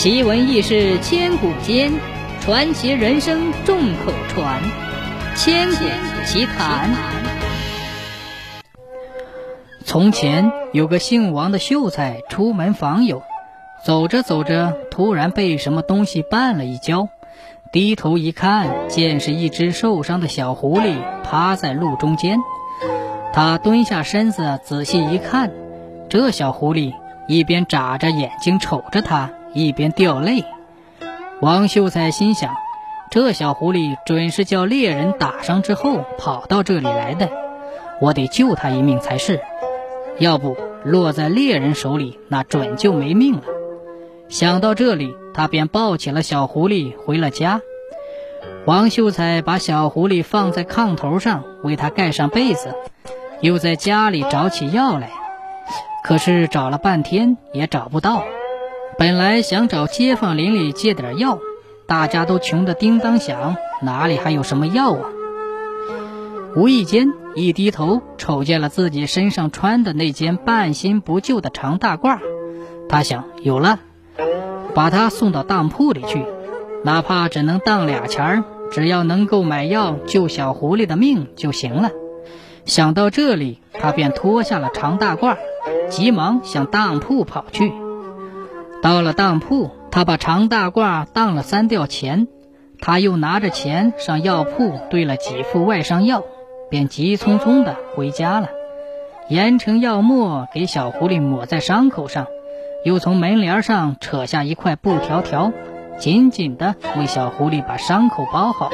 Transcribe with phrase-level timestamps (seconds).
[0.00, 1.92] 奇闻异事千古间，
[2.40, 4.62] 传奇人生众口传。
[5.36, 5.84] 千古
[6.24, 6.90] 奇谈。
[9.84, 13.22] 从前有个姓王的秀才出门访友，
[13.84, 17.10] 走着走着，突然被什么东西绊了一跤，
[17.70, 22.38] 低头一看，见是一只受伤的小狐狸趴在路中间。
[23.34, 25.50] 他蹲下身子仔细一看，
[26.08, 26.94] 这小狐狸
[27.28, 29.32] 一边眨着眼睛瞅着他。
[29.52, 30.44] 一边掉泪，
[31.40, 32.54] 王秀才心想：
[33.10, 37.28] 这小狐狸准是叫猎人打伤之后跑到这里来的，
[38.00, 39.40] 我得救他一命才是。
[40.18, 43.42] 要不落在猎人手里，那准就没命了。
[44.28, 47.60] 想到这里，他便抱起了小狐狸回了家。
[48.66, 52.74] 王秀才把小狐狸放在炕头上，为它盖上被子，
[53.40, 55.10] 又在家里找起药来，
[56.04, 58.22] 可是找了半天也找不到。
[59.00, 61.38] 本来想找街坊邻里借点药，
[61.86, 65.08] 大家都穷得叮当响，哪里还有什么药啊？
[66.54, 72.18] 无意间一低头，瞅见了自己身上穿的那件半新不旧的长大褂，
[72.90, 73.78] 他想有了，
[74.74, 76.26] 把它送到当铺里去，
[76.84, 81.90] 哪怕只能当俩钱儿，只要能够买药救小狐狸的命就行了。
[82.66, 85.38] 想到这里，他便脱下了长大褂，
[85.88, 87.72] 急忙向当铺跑去。
[88.82, 92.28] 到了当铺，他把长大褂当了三吊钱，
[92.80, 96.24] 他又拿着钱上药铺兑了几副外伤药，
[96.70, 98.48] 便急匆匆的回家了。
[99.28, 102.26] 研成药末给小狐狸抹在伤口上，
[102.84, 105.52] 又从门帘上扯下一块布条条，
[105.98, 108.70] 紧紧的为小狐狸把伤口包好。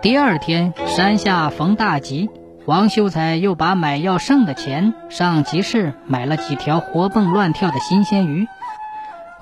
[0.00, 2.30] 第二天山下逢大集，
[2.66, 8.46] 王秀才又把买药剩的钱上集市买了几条活蹦乱跳的新鲜鱼。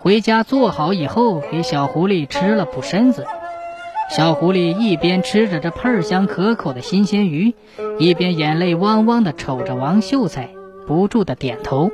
[0.03, 3.27] 回家做好以后，给小狐狸吃了补身子。
[4.09, 7.53] 小狐狸一边吃着这喷香可口的新鲜鱼，
[7.99, 10.49] 一边眼泪汪汪地瞅着王秀才，
[10.87, 11.91] 不住地点头。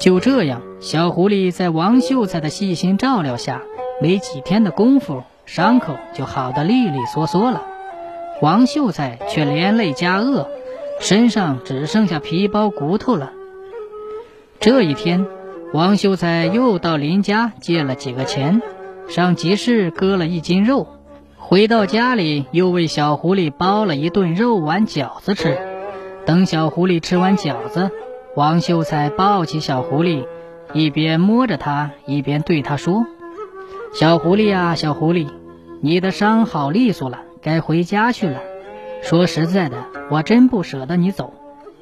[0.00, 3.62] 就这样，小狐狸在王秀才的细心照料下，
[4.02, 7.62] 没几天的功夫，伤口就好得利利索索了。
[8.42, 10.48] 王秀才却连累加饿，
[10.98, 13.30] 身上只剩下皮包骨头了。
[14.58, 15.24] 这一天。
[15.72, 18.60] 王秀才又到邻家借了几个钱，
[19.08, 20.88] 上集市割了一斤肉，
[21.36, 25.56] 回到家里又为小狐狸包了一顿肉丸饺子吃。
[26.26, 27.92] 等小狐狸吃完饺子，
[28.34, 30.26] 王秀才抱起小狐狸，
[30.72, 33.06] 一边摸着它，一边对它说
[33.94, 35.28] ：“小狐狸呀，小狐狸，
[35.80, 38.40] 你的伤好利索了，该回家去了。
[39.02, 39.76] 说实在的，
[40.10, 41.32] 我真不舍得你走。”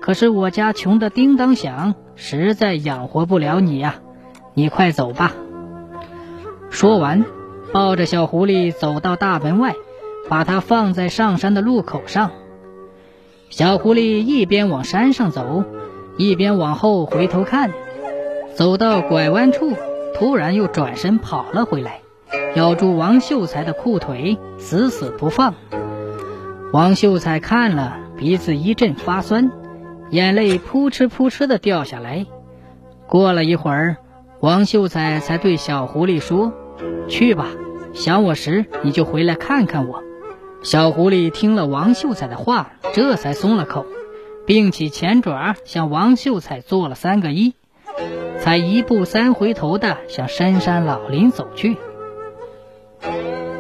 [0.01, 3.97] 可是我家穷得叮当响，实在养活不了你呀，
[4.55, 5.33] 你快走吧。
[6.71, 7.25] 说完，
[7.73, 9.75] 抱着小狐狸走到大门外，
[10.29, 12.31] 把它放在上山的路口上。
[13.51, 15.65] 小狐狸一边往山上走，
[16.17, 17.71] 一边往后回头看，
[18.55, 19.73] 走到拐弯处，
[20.15, 22.01] 突然又转身跑了回来，
[22.55, 25.55] 咬住王秀才的裤腿，死死不放。
[26.73, 29.51] 王秀才看了，鼻子一阵发酸。
[30.11, 32.27] 眼泪扑哧扑哧的掉下来。
[33.07, 33.97] 过了一会儿，
[34.41, 36.53] 王秀才才对小狐狸说
[37.09, 37.47] ：“去吧，
[37.95, 40.03] 想我时你就回来看看我。”
[40.63, 43.87] 小狐狸听了王秀才的话，这才松了口，
[44.45, 47.55] 并起前爪向王秀才做了三个揖，
[48.41, 51.77] 才一步三回头的向深山老林走去。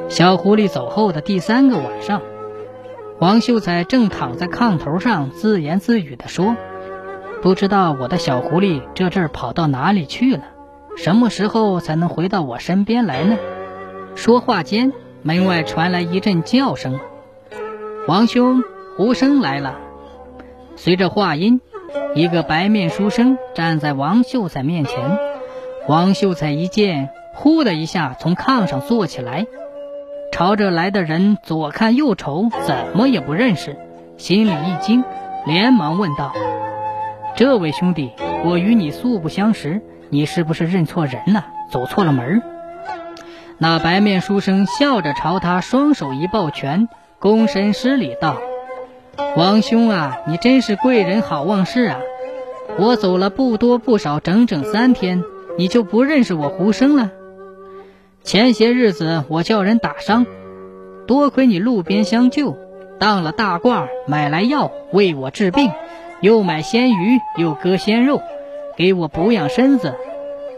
[0.08, 2.20] 小狐狸走后的第三个晚上。
[3.20, 6.56] 王秀才正躺在炕头上自言自语地说
[7.42, 10.44] ：“不知道我的小狐狸这阵儿跑到哪里去了，
[10.96, 13.36] 什么时候才能回到我身边来呢？”
[14.14, 14.92] 说话间，
[15.22, 17.00] 门外传来一阵叫声
[18.06, 18.62] ：“王兄，
[18.96, 19.78] 胡生来了。”
[20.76, 21.60] 随着话音，
[22.14, 25.18] 一个白面书生站在王秀才面前。
[25.88, 29.46] 王秀才一见，呼的一下从炕上坐起来。
[30.38, 33.76] 朝着来的人左看右瞅，怎么也不认识，
[34.18, 35.02] 心里一惊，
[35.44, 36.32] 连忙问道
[37.34, 38.12] ：“这位兄弟，
[38.44, 42.40] 我与你素不相识，你是不是认错人了，走错了门？”
[43.58, 46.88] 那白面书生笑着朝他双手一抱拳，
[47.20, 48.36] 躬身施礼道
[49.36, 51.98] ：“王兄啊，你真是贵人好忘事啊！
[52.78, 55.24] 我走了不多不少，整整三天，
[55.58, 57.10] 你就不认识我胡生了？”
[58.24, 60.26] 前些日子我叫人打伤，
[61.06, 62.56] 多亏你路边相救，
[62.98, 65.70] 当了大褂，买来药为我治病，
[66.20, 68.20] 又买鲜鱼，又割鲜肉，
[68.76, 69.94] 给我补养身子。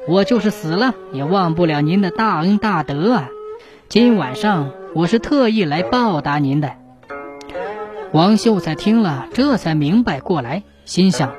[0.09, 3.29] 我就是死了也忘不了您的大恩大德啊！
[3.89, 6.73] 今晚上我是特意来报答您的。”
[8.13, 11.35] 王秀才听了，这才明白过来，心想：“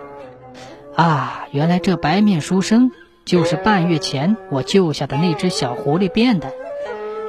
[0.95, 2.91] 啊，原来这白面书生
[3.31, 6.51] 就是半月前我救下的那只小狐狸变的。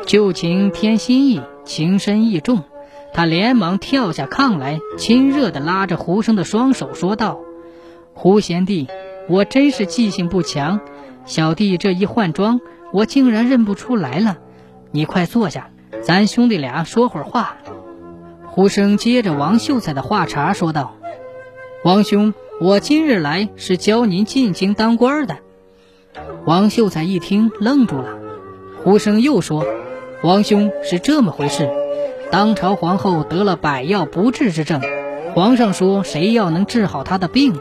[0.04, 2.64] 旧情添新意，情深意重。”
[3.14, 7.38] 他连忙跳下炕来，亲热地拉着胡生的双手，说道
[8.14, 8.88] ：“胡贤弟，
[9.28, 10.80] 我真是记性不强，
[11.24, 12.60] 小弟这一换装，
[12.92, 14.38] 我竟然认不出来了。
[14.90, 15.70] 你快坐下，
[16.02, 17.58] 咱兄弟俩说会儿话。”
[18.50, 20.96] 胡生接着王秀才的话茬说道
[21.86, 25.36] ：“王兄，我今日来是教您进京当官的。”
[26.44, 28.18] 王秀才一听愣住了。
[28.82, 29.64] 胡生又说
[30.22, 31.70] ：“王兄是这么回事。”
[32.32, 34.80] 当朝皇后得了百药不治之症，
[35.34, 37.54] 皇上说谁要能治好她的病，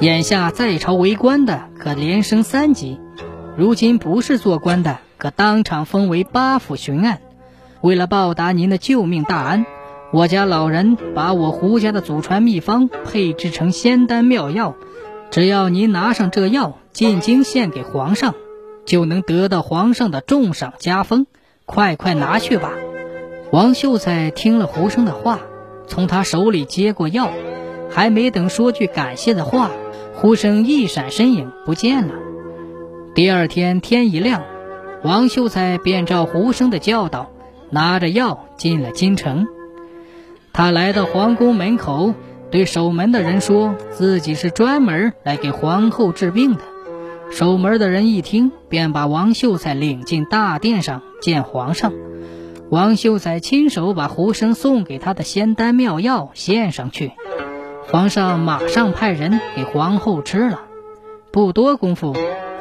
[0.00, 2.98] 眼下在朝为官的可连升三级，
[3.56, 7.20] 如今不是做官的可当场封为八府巡按。
[7.80, 9.64] 为了报答您的救命大恩，
[10.12, 14.74] 我家老人把我胡家的祖传秘方配制成仙丹妙药，
[15.30, 18.36] 只要您拿上这药进京献给皇上，
[18.86, 21.26] 就能得到皇上的重赏加封。
[21.66, 22.74] 快快拿去吧。
[23.50, 25.40] 王秀才听了胡生的话，
[25.88, 27.32] 从他手里接过药，
[27.90, 29.72] 还没等说句感谢的话，
[30.14, 32.14] 胡生一闪身影不见了。
[33.16, 34.44] 第二天天一亮，
[35.02, 37.32] 王秀才便照胡生的教导，
[37.70, 39.48] 拿着药进了京城。
[40.52, 42.14] 他来到皇宫门口，
[42.52, 46.60] 对守门的人说自己是专门来给皇后治病的。
[47.32, 51.94] 守门的人一听，便把王秀才领进大殿上见皇上。
[52.68, 57.12] 王秀才亲手把胡生送给他的仙丹妙药献上去，
[57.90, 60.60] 皇上马上派人给皇后吃了。
[61.32, 62.14] 不多功夫，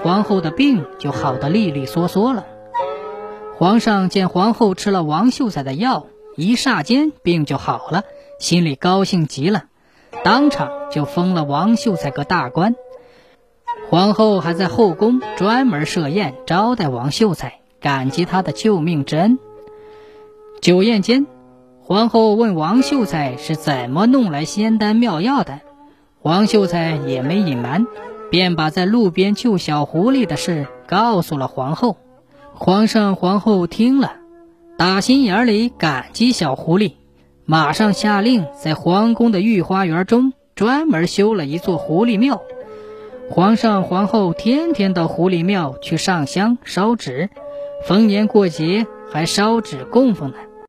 [0.03, 2.45] 皇后的病就好得利利索索了。
[3.57, 6.07] 皇上见皇后吃了王秀才的药，
[6.37, 8.03] 一霎间病就好了，
[8.39, 9.65] 心里高兴极了，
[10.23, 12.73] 当场就封了王秀才个大官。
[13.91, 19.37] 皇后还在后宫专门设宴招待王秀才，感激他的救命之恩。
[20.61, 21.27] 酒宴间，
[21.81, 25.59] 皇后问王秀才是怎么弄来仙丹妙药的。
[26.21, 27.85] 王秀才也没隐瞒，
[28.29, 31.97] 便把在路边救小狐狸的事告诉了皇后。
[32.53, 34.13] 皇上、皇后听了，
[34.77, 36.93] 打心眼里感激小狐狸，
[37.43, 42.41] 马上下令在皇宫的御花园中专门修了一座狐狸庙。
[43.33, 47.29] 皇上、皇后天天到狐狸庙去上香烧纸，
[47.87, 50.37] 逢年过节还烧纸供奉呢。